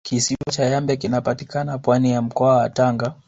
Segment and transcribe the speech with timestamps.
[0.05, 3.13] kisiwa cha yambe kinapatikana pwani ya mkoa wa tanga